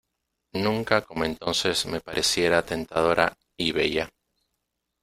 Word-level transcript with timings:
nunca 0.53 1.03
como 1.03 1.25
entonces 1.25 1.85
me 1.85 2.01
pareciera 2.01 2.65
tentadora 2.65 3.37
y 3.55 3.71
bella. 3.71 4.09